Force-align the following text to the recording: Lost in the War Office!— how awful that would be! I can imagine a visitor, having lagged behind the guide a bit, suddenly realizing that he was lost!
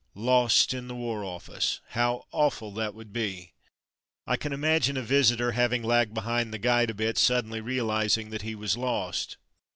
Lost 0.15 0.73
in 0.73 0.87
the 0.87 0.95
War 0.95 1.23
Office!— 1.23 1.79
how 1.89 2.25
awful 2.31 2.71
that 2.71 2.95
would 2.95 3.13
be! 3.13 3.53
I 4.25 4.35
can 4.35 4.51
imagine 4.51 4.97
a 4.97 5.03
visitor, 5.03 5.51
having 5.51 5.83
lagged 5.83 6.15
behind 6.15 6.51
the 6.51 6.57
guide 6.57 6.89
a 6.89 6.95
bit, 6.95 7.19
suddenly 7.19 7.61
realizing 7.61 8.31
that 8.31 8.41
he 8.41 8.55
was 8.55 8.75
lost! 8.75 9.37